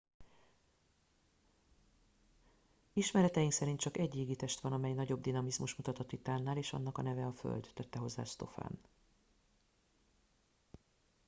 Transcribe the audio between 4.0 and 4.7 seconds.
égitest